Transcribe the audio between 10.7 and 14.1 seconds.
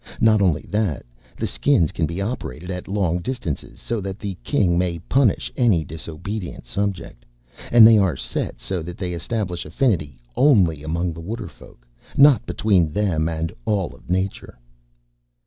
among the Waterfolk, not between them and all of